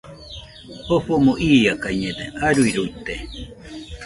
Jofomo 0.85 1.33
iakañede, 1.49 2.25
aruiruite 2.47 3.13